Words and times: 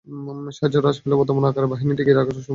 সাহায্য 0.57 0.75
হ্রাস 0.81 0.97
পেলে 1.03 1.15
বর্তমান 1.19 1.43
আকারের 1.49 1.71
বাহিনী 1.73 1.91
টিকিয়ে 1.97 2.17
রাখা 2.17 2.31
সম্ভব 2.31 2.39
হবে 2.39 2.43
না। 2.47 2.49